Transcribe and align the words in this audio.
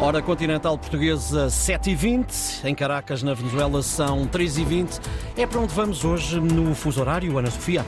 Hora 0.00 0.20
continental 0.20 0.76
portuguesa 0.76 1.46
7h20, 1.46 2.64
em 2.64 2.74
Caracas, 2.74 3.22
na 3.22 3.32
Venezuela, 3.32 3.80
são 3.80 4.26
3h20. 4.26 5.00
É 5.36 5.46
para 5.46 5.60
onde 5.60 5.72
vamos 5.72 6.04
hoje 6.04 6.40
no 6.40 6.74
fuso 6.74 7.00
horário, 7.00 7.38
Ana 7.38 7.50
Sofia? 7.50 7.86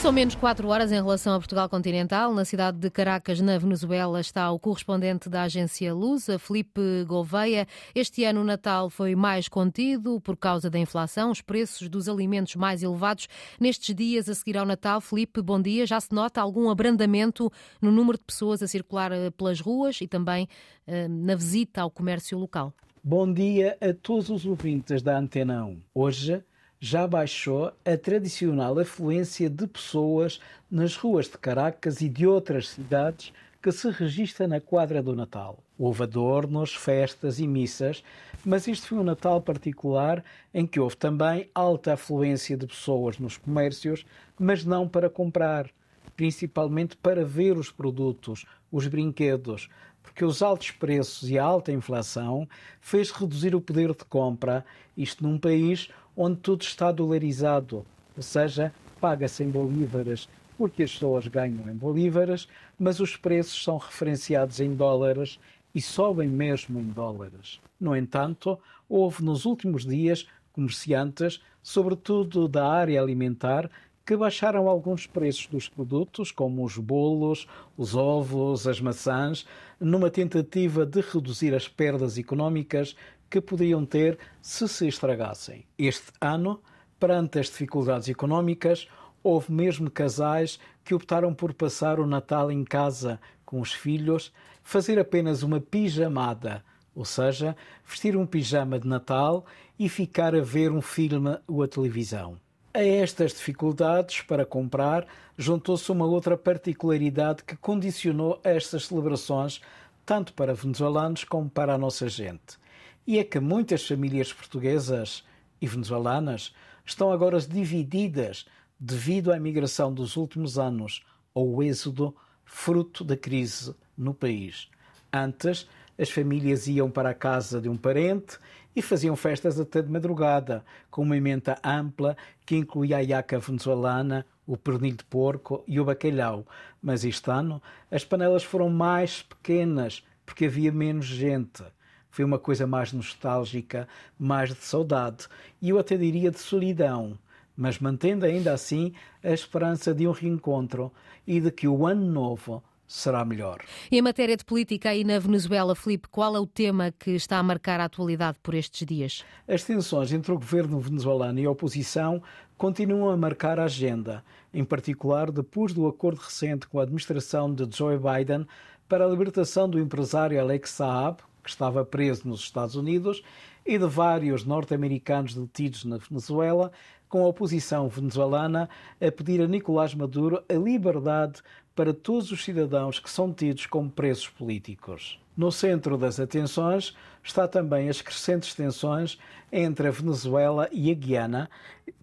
São 0.00 0.12
menos 0.12 0.34
4 0.34 0.66
horas 0.66 0.90
em 0.92 0.94
relação 0.94 1.34
a 1.34 1.38
Portugal 1.38 1.68
continental. 1.68 2.32
Na 2.32 2.42
cidade 2.46 2.78
de 2.78 2.88
Caracas, 2.88 3.38
na 3.42 3.58
Venezuela, 3.58 4.18
está 4.18 4.50
o 4.50 4.58
correspondente 4.58 5.28
da 5.28 5.42
agência 5.42 5.92
Lusa, 5.92 6.38
Felipe 6.38 7.04
Gouveia. 7.06 7.66
Este 7.94 8.24
ano 8.24 8.40
o 8.40 8.44
Natal 8.44 8.88
foi 8.88 9.14
mais 9.14 9.46
contido 9.46 10.18
por 10.18 10.38
causa 10.38 10.70
da 10.70 10.78
inflação, 10.78 11.30
os 11.30 11.42
preços 11.42 11.86
dos 11.90 12.08
alimentos 12.08 12.56
mais 12.56 12.82
elevados. 12.82 13.28
Nestes 13.60 13.94
dias 13.94 14.26
a 14.26 14.34
seguir 14.34 14.56
ao 14.56 14.64
Natal, 14.64 15.02
Felipe, 15.02 15.42
bom 15.42 15.60
dia. 15.60 15.84
Já 15.84 16.00
se 16.00 16.14
nota 16.14 16.40
algum 16.40 16.70
abrandamento 16.70 17.52
no 17.78 17.92
número 17.92 18.16
de 18.16 18.24
pessoas 18.24 18.62
a 18.62 18.66
circular 18.66 19.12
eh, 19.12 19.30
pelas 19.30 19.60
ruas 19.60 20.00
e 20.00 20.08
também 20.08 20.48
eh, 20.86 21.08
na 21.08 21.34
visita 21.34 21.82
ao 21.82 21.90
comércio 21.90 22.38
local? 22.38 22.72
Bom 23.04 23.30
dia 23.30 23.76
a 23.82 23.92
todos 23.92 24.30
os 24.30 24.46
ouvintes 24.46 25.02
da 25.02 25.18
Antena 25.18 25.62
1. 25.62 25.78
Hoje 25.94 26.42
já 26.82 27.06
baixou 27.06 27.70
a 27.84 27.96
tradicional 27.98 28.78
afluência 28.78 29.50
de 29.50 29.66
pessoas 29.66 30.40
nas 30.70 30.96
ruas 30.96 31.26
de 31.26 31.36
Caracas 31.36 32.00
e 32.00 32.08
de 32.08 32.26
outras 32.26 32.70
cidades 32.70 33.34
que 33.60 33.70
se 33.70 33.90
registra 33.90 34.48
na 34.48 34.62
quadra 34.62 35.02
do 35.02 35.14
Natal. 35.14 35.62
Houve 35.78 36.04
adornos, 36.04 36.74
festas 36.74 37.38
e 37.38 37.46
missas, 37.46 38.02
mas 38.42 38.66
este 38.66 38.86
foi 38.88 38.96
um 38.96 39.04
Natal 39.04 39.42
particular 39.42 40.24
em 40.54 40.66
que 40.66 40.80
houve 40.80 40.96
também 40.96 41.50
alta 41.54 41.92
afluência 41.92 42.56
de 42.56 42.66
pessoas 42.66 43.18
nos 43.18 43.36
comércios, 43.36 44.06
mas 44.38 44.64
não 44.64 44.88
para 44.88 45.10
comprar, 45.10 45.68
principalmente 46.16 46.96
para 46.96 47.26
ver 47.26 47.58
os 47.58 47.70
produtos, 47.70 48.46
os 48.72 48.86
brinquedos, 48.86 49.68
porque 50.02 50.24
os 50.24 50.40
altos 50.40 50.70
preços 50.70 51.28
e 51.28 51.38
a 51.38 51.44
alta 51.44 51.72
inflação 51.72 52.48
fez 52.80 53.10
reduzir 53.10 53.54
o 53.54 53.60
poder 53.60 53.88
de 53.88 54.04
compra, 54.06 54.64
isto 54.96 55.22
num 55.22 55.38
país 55.38 55.90
onde 56.22 56.36
tudo 56.36 56.60
está 56.60 56.92
dolarizado, 56.92 57.86
ou 58.14 58.22
seja, 58.22 58.74
paga-se 59.00 59.42
em 59.42 59.48
bolívares 59.48 60.28
porque 60.58 60.82
as 60.82 60.92
pessoas 60.92 61.26
ganham 61.26 61.70
em 61.70 61.74
bolívares, 61.74 62.46
mas 62.78 63.00
os 63.00 63.16
preços 63.16 63.64
são 63.64 63.78
referenciados 63.78 64.60
em 64.60 64.74
dólares 64.74 65.40
e 65.74 65.80
sobem 65.80 66.28
mesmo 66.28 66.78
em 66.78 66.84
dólares. 66.84 67.58
No 67.80 67.96
entanto, 67.96 68.58
houve 68.86 69.24
nos 69.24 69.46
últimos 69.46 69.86
dias 69.86 70.26
comerciantes, 70.52 71.40
sobretudo 71.62 72.46
da 72.46 72.70
área 72.70 73.00
alimentar, 73.00 73.70
que 74.04 74.14
baixaram 74.14 74.68
alguns 74.68 75.06
preços 75.06 75.46
dos 75.46 75.66
produtos, 75.66 76.30
como 76.30 76.62
os 76.62 76.76
bolos, 76.76 77.46
os 77.74 77.94
ovos, 77.96 78.66
as 78.66 78.82
maçãs, 78.82 79.46
numa 79.80 80.10
tentativa 80.10 80.84
de 80.84 81.00
reduzir 81.00 81.54
as 81.54 81.68
perdas 81.68 82.18
económicas 82.18 82.94
que 83.30 83.40
poderiam 83.40 83.86
ter 83.86 84.18
se 84.42 84.66
se 84.68 84.88
estragassem. 84.88 85.64
Este 85.78 86.10
ano, 86.20 86.60
perante 86.98 87.38
as 87.38 87.46
dificuldades 87.46 88.08
económicas, 88.08 88.88
houve 89.22 89.52
mesmo 89.52 89.90
casais 89.90 90.58
que 90.84 90.94
optaram 90.94 91.32
por 91.32 91.54
passar 91.54 92.00
o 92.00 92.06
Natal 92.06 92.50
em 92.50 92.64
casa 92.64 93.20
com 93.44 93.60
os 93.60 93.72
filhos, 93.72 94.32
fazer 94.62 94.98
apenas 94.98 95.42
uma 95.42 95.60
pijamada, 95.60 96.64
ou 96.94 97.04
seja, 97.04 97.56
vestir 97.86 98.16
um 98.16 98.26
pijama 98.26 98.78
de 98.78 98.88
Natal 98.88 99.46
e 99.78 99.88
ficar 99.88 100.34
a 100.34 100.40
ver 100.40 100.72
um 100.72 100.82
filme 100.82 101.38
ou 101.46 101.62
a 101.62 101.68
televisão. 101.68 102.36
A 102.72 102.84
estas 102.84 103.32
dificuldades 103.32 104.22
para 104.22 104.44
comprar 104.44 105.06
juntou-se 105.36 105.90
uma 105.90 106.06
outra 106.06 106.36
particularidade 106.36 107.42
que 107.44 107.56
condicionou 107.56 108.40
estas 108.44 108.86
celebrações 108.86 109.60
tanto 110.06 110.32
para 110.32 110.54
venezuelanos 110.54 111.24
como 111.24 111.48
para 111.48 111.74
a 111.74 111.78
nossa 111.78 112.08
gente 112.08 112.58
e 113.06 113.18
é 113.18 113.24
que 113.24 113.40
muitas 113.40 113.86
famílias 113.86 114.32
portuguesas 114.32 115.24
e 115.60 115.66
venezuelanas 115.66 116.54
estão 116.84 117.12
agora 117.12 117.40
divididas 117.40 118.46
devido 118.78 119.32
à 119.32 119.36
imigração 119.36 119.92
dos 119.92 120.16
últimos 120.16 120.58
anos 120.58 121.04
ou 121.34 121.62
êxodo 121.62 122.14
fruto 122.44 123.04
da 123.04 123.16
crise 123.16 123.74
no 123.96 124.14
país. 124.14 124.68
Antes, 125.12 125.68
as 125.98 126.10
famílias 126.10 126.66
iam 126.66 126.90
para 126.90 127.10
a 127.10 127.14
casa 127.14 127.60
de 127.60 127.68
um 127.68 127.76
parente 127.76 128.38
e 128.74 128.80
faziam 128.80 129.14
festas 129.16 129.58
até 129.58 129.82
de 129.82 129.90
madrugada, 129.90 130.64
com 130.90 131.02
uma 131.02 131.16
emenda 131.16 131.58
ampla 131.62 132.16
que 132.46 132.56
incluía 132.56 132.96
a 132.96 133.02
iaca 133.02 133.38
venezuelana, 133.38 134.24
o 134.46 134.56
pernil 134.56 134.96
de 134.96 135.04
porco 135.04 135.62
e 135.66 135.78
o 135.78 135.84
bacalhau. 135.84 136.46
Mas 136.80 137.04
este 137.04 137.30
ano 137.30 137.62
as 137.90 138.04
panelas 138.04 138.42
foram 138.42 138.70
mais 138.70 139.22
pequenas 139.22 140.04
porque 140.24 140.46
havia 140.46 140.72
menos 140.72 141.06
gente. 141.06 141.62
Foi 142.10 142.24
uma 142.24 142.38
coisa 142.38 142.66
mais 142.66 142.92
nostálgica, 142.92 143.86
mais 144.18 144.50
de 144.50 144.64
saudade 144.64 145.28
e 145.60 145.70
eu 145.70 145.78
até 145.78 145.96
diria 145.96 146.30
de 146.30 146.38
solidão, 146.38 147.18
mas 147.56 147.78
mantendo 147.78 148.24
ainda 148.24 148.52
assim 148.52 148.92
a 149.22 149.30
esperança 149.30 149.94
de 149.94 150.06
um 150.06 150.12
reencontro 150.12 150.92
e 151.26 151.40
de 151.40 151.50
que 151.50 151.68
o 151.68 151.86
ano 151.86 152.06
novo 152.06 152.62
será 152.86 153.24
melhor. 153.24 153.60
E 153.90 153.98
em 153.98 154.02
matéria 154.02 154.36
de 154.36 154.44
política 154.44 154.90
aí 154.90 155.04
na 155.04 155.18
Venezuela, 155.18 155.76
Felipe, 155.76 156.08
qual 156.08 156.34
é 156.34 156.40
o 156.40 156.46
tema 156.46 156.92
que 156.98 157.12
está 157.12 157.38
a 157.38 157.42
marcar 157.42 157.78
a 157.78 157.84
atualidade 157.84 158.38
por 158.42 158.54
estes 158.54 158.84
dias? 158.86 159.24
As 159.46 159.62
tensões 159.62 160.12
entre 160.12 160.32
o 160.32 160.38
governo 160.38 160.80
venezuelano 160.80 161.38
e 161.38 161.44
a 161.44 161.50
oposição 161.50 162.20
continuam 162.58 163.08
a 163.08 163.16
marcar 163.16 163.60
a 163.60 163.64
agenda, 163.64 164.24
em 164.52 164.64
particular 164.64 165.30
depois 165.30 165.72
do 165.72 165.86
acordo 165.86 166.18
recente 166.18 166.66
com 166.66 166.80
a 166.80 166.82
administração 166.82 167.54
de 167.54 167.68
Joe 167.74 167.96
Biden 167.96 168.46
para 168.88 169.04
a 169.04 169.08
libertação 169.08 169.68
do 169.68 169.78
empresário 169.78 170.40
Alex 170.40 170.70
Saab, 170.70 171.18
que 171.42 171.50
estava 171.50 171.84
preso 171.84 172.28
nos 172.28 172.40
Estados 172.40 172.74
Unidos, 172.74 173.22
e 173.64 173.78
de 173.78 173.86
vários 173.86 174.44
norte-americanos 174.44 175.34
detidos 175.34 175.84
na 175.84 175.98
Venezuela, 175.98 176.72
com 177.08 177.24
a 177.24 177.28
oposição 177.28 177.88
venezuelana 177.88 178.68
a 179.00 179.10
pedir 179.10 179.40
a 179.42 179.46
Nicolás 179.46 179.94
Maduro 179.94 180.42
a 180.48 180.54
liberdade 180.54 181.42
para 181.74 181.92
todos 181.92 182.30
os 182.30 182.44
cidadãos 182.44 182.98
que 182.98 183.10
são 183.10 183.32
tidos 183.32 183.66
como 183.66 183.90
presos 183.90 184.28
políticos. 184.28 185.20
No 185.36 185.50
centro 185.50 185.96
das 185.96 186.20
atenções 186.20 186.94
está 187.22 187.48
também 187.48 187.88
as 187.88 188.00
crescentes 188.00 188.54
tensões 188.54 189.18
entre 189.50 189.88
a 189.88 189.90
Venezuela 189.90 190.68
e 190.70 190.90
a 190.90 190.94
Guiana 190.94 191.50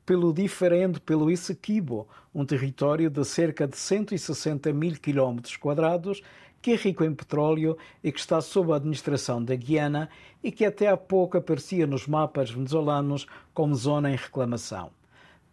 pelo 0.06 0.34
diferendo 0.34 1.02
pelo 1.02 1.30
Essequibo, 1.30 2.08
um 2.34 2.46
território 2.46 3.09
de 3.09 3.24
cerca 3.26 3.68
de 3.68 3.78
160 3.78 4.72
mil 4.72 4.94
quilómetros 4.94 5.58
quadrados 5.58 6.22
que 6.67 6.73
é 6.73 6.75
rico 6.75 7.05
em 7.05 7.16
petróleo 7.16 7.78
e 8.03 8.11
que 8.11 8.19
está 8.19 8.41
sob 8.41 8.73
a 8.73 8.75
administração 8.75 9.41
da 9.41 9.55
Guiana 9.55 10.09
e 10.44 10.51
que 10.51 10.66
até 10.66 10.89
há 10.89 10.97
pouco 10.97 11.38
aparecia 11.38 11.88
nos 11.88 12.05
mapas 12.07 12.51
venezuelanos 12.51 13.25
como 13.53 13.73
zona 13.73 14.11
em 14.11 14.17
reclamação. 14.17 14.91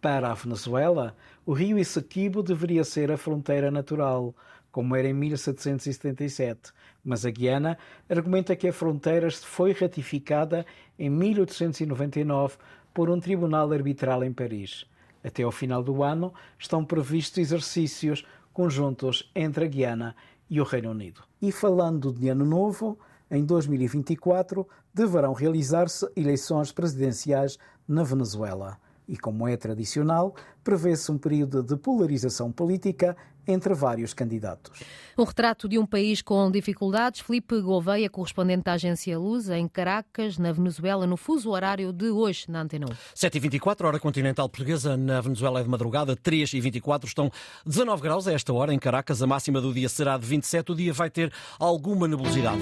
Para 0.01 0.29
a 0.29 0.33
Venezuela, 0.33 1.15
o 1.45 1.53
rio 1.53 1.79
Essequibo 1.79 2.43
deveria 2.43 2.83
ser 2.83 3.13
a 3.13 3.17
fronteira 3.17 3.71
natural, 3.71 4.35
como 4.73 4.93
era 4.93 5.07
em 5.07 5.13
1777, 5.13 6.73
mas 7.01 7.25
a 7.25 7.31
Guiana 7.31 7.77
argumenta 8.09 8.53
que 8.53 8.67
a 8.67 8.73
fronteira 8.73 9.31
foi 9.31 9.71
ratificada 9.71 10.65
em 10.99 11.09
1899 11.09 12.57
por 12.93 13.09
um 13.09 13.21
tribunal 13.21 13.71
arbitral 13.71 14.21
em 14.21 14.33
Paris. 14.33 14.85
Até 15.23 15.43
ao 15.43 15.51
final 15.53 15.81
do 15.81 16.03
ano 16.03 16.33
estão 16.59 16.83
previstos 16.83 17.37
exercícios 17.37 18.25
conjuntos 18.51 19.29
entre 19.33 19.63
a 19.63 19.67
Guiana 19.67 20.15
e 20.49 20.61
o 20.61 20.63
Reino 20.63 20.91
Unido. 20.91 21.21
E 21.41 21.51
falando 21.51 22.11
de 22.11 22.29
Ano 22.29 22.45
Novo, 22.45 22.97
em 23.29 23.43
2024 23.43 24.67
deverão 24.93 25.33
realizar-se 25.33 26.07
eleições 26.15 26.71
presidenciais 26.71 27.57
na 27.87 28.03
Venezuela. 28.03 28.77
E, 29.07 29.17
como 29.17 29.47
é 29.47 29.55
tradicional, 29.55 30.35
prevê-se 30.63 31.11
um 31.11 31.17
período 31.17 31.61
de 31.61 31.75
polarização 31.75 32.51
política 32.51 33.15
entre 33.47 33.73
vários 33.73 34.13
candidatos. 34.13 34.71
Um 35.17 35.23
retrato 35.23 35.69
de 35.69 35.77
um 35.77 35.85
país 35.85 36.21
com 36.21 36.49
dificuldades. 36.51 37.21
Felipe 37.21 37.61
Gouveia, 37.61 38.09
correspondente 38.09 38.63
da 38.63 38.73
agência 38.73 39.17
Luz, 39.17 39.49
em 39.49 39.67
Caracas, 39.67 40.37
na 40.37 40.51
Venezuela, 40.51 41.07
no 41.07 41.15
fuso 41.15 41.51
horário 41.51 41.93
de 41.93 42.09
hoje, 42.09 42.45
na 42.49 42.61
Antena 42.61 42.87
1. 42.87 42.89
7h24, 43.15 43.85
hora 43.85 43.99
continental 43.99 44.49
portuguesa, 44.49 44.97
na 44.97 45.21
Venezuela 45.21 45.59
é 45.59 45.63
de 45.63 45.69
madrugada, 45.69 46.17
3h24, 46.17 47.05
estão 47.05 47.31
19 47.65 48.01
graus 48.01 48.27
a 48.27 48.33
esta 48.33 48.51
hora 48.51 48.73
em 48.73 48.79
Caracas, 48.79 49.21
a 49.21 49.27
máxima 49.27 49.61
do 49.61 49.73
dia 49.73 49.87
será 49.87 50.17
de 50.17 50.25
27, 50.25 50.71
o 50.71 50.75
dia 50.75 50.91
vai 50.91 51.09
ter 51.09 51.31
alguma 51.59 52.07
nebulosidade. 52.07 52.53